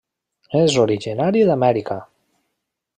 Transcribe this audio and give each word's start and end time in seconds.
És 0.59 0.77
originari 0.85 1.45
d'Amèrica. 1.51 2.01